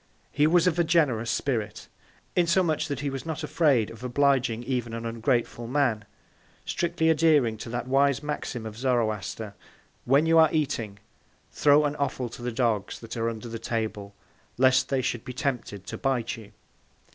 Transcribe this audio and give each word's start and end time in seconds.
He 0.31 0.47
was 0.47 0.65
of 0.65 0.79
a 0.79 0.83
generous 0.83 1.29
Spirit; 1.29 1.87
insomuch, 2.35 2.87
that 2.87 3.01
he 3.01 3.11
was 3.11 3.23
not 3.23 3.43
afraid 3.43 3.91
of 3.91 4.03
obliging 4.03 4.63
even 4.63 4.95
an 4.95 5.05
ungrateful 5.05 5.67
Man; 5.67 6.05
strictly 6.65 7.11
adhering 7.11 7.55
to 7.59 7.69
that 7.69 7.87
wise 7.87 8.23
Maxim 8.23 8.65
of 8.65 8.75
Zoroaster. 8.75 9.53
_When 10.09 10.25
you 10.25 10.39
are 10.39 10.49
eating, 10.51 10.97
throw 11.51 11.85
an 11.85 11.95
Offal 11.97 12.29
to 12.29 12.41
the 12.41 12.51
Dogs 12.51 12.99
that 12.99 13.15
are 13.15 13.29
under 13.29 13.47
the 13.47 13.59
Table, 13.59 14.15
lest 14.57 14.89
they 14.89 15.03
should 15.03 15.23
be 15.23 15.33
tempted 15.33 15.85
to 15.85 15.99
bite 15.99 16.35
you. 16.35 16.51